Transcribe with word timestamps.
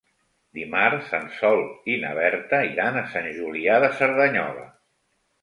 Dimarts 0.59 1.11
en 1.17 1.27
Sol 1.41 1.61
i 1.93 1.97
na 2.05 2.15
Berta 2.21 2.63
iran 2.71 2.99
a 3.03 3.05
Sant 3.13 3.29
Julià 3.37 3.79
de 3.87 3.93
Cerdanyola. 4.01 4.67